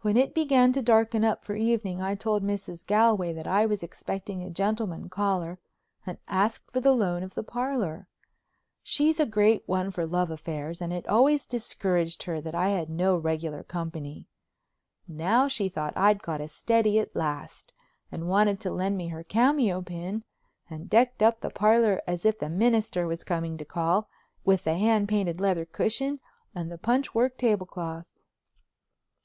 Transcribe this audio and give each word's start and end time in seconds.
When 0.00 0.16
it 0.16 0.34
began 0.34 0.72
to 0.72 0.82
darken 0.82 1.22
up 1.24 1.44
for 1.44 1.54
evening 1.54 2.02
I 2.02 2.16
told 2.16 2.42
Mrs. 2.42 2.84
Galway 2.84 3.40
I 3.44 3.66
was 3.66 3.84
expecting 3.84 4.42
a 4.42 4.50
gentleman 4.50 5.08
caller 5.08 5.60
and 6.04 6.18
asked 6.26 6.72
for 6.72 6.80
the 6.80 6.90
loan 6.90 7.22
of 7.22 7.34
the 7.34 7.44
parlor. 7.44 8.08
She's 8.82 9.20
a 9.20 9.24
great 9.26 9.62
one 9.66 9.92
for 9.92 10.06
love 10.06 10.32
affairs 10.32 10.80
and 10.80 10.92
it 10.92 11.06
always 11.06 11.46
discouraged 11.46 12.24
her 12.24 12.40
that 12.40 12.56
I 12.56 12.70
had 12.70 12.90
no 12.90 13.16
regular 13.16 13.62
company. 13.62 14.26
Now 15.06 15.46
she 15.46 15.68
thought 15.68 15.96
I'd 15.96 16.20
got 16.20 16.40
a 16.40 16.48
steady 16.48 16.98
at 16.98 17.14
last 17.14 17.72
and 18.10 18.28
wanted 18.28 18.58
to 18.58 18.72
lend 18.72 18.96
me 18.96 19.06
her 19.10 19.22
cameo 19.22 19.82
pin, 19.82 20.24
and 20.68 20.90
decked 20.90 21.22
up 21.22 21.42
the 21.42 21.50
parlor 21.50 22.02
as 22.08 22.26
if 22.26 22.40
the 22.40 22.50
minister 22.50 23.06
was 23.06 23.22
coming 23.22 23.56
to 23.58 23.64
call, 23.64 24.08
with 24.44 24.64
the 24.64 24.76
hand 24.76 25.08
painted 25.08 25.40
leather 25.40 25.64
cushion 25.64 26.18
and 26.56 26.72
the 26.72 26.76
punch 26.76 27.14
work 27.14 27.38
tablecloth. 27.38 28.06